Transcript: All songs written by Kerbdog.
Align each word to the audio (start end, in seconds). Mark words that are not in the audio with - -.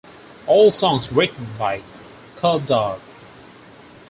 All 0.47 0.71
songs 0.71 1.11
written 1.13 1.45
by 1.59 1.83
Kerbdog. 2.37 3.01